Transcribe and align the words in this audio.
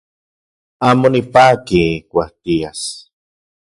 Amo 0.87 1.07
nipaki 1.11 1.79
ijkuak 1.97 2.31
tias. 2.43 2.81